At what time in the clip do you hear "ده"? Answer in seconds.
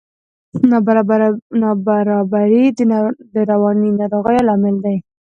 4.83-4.93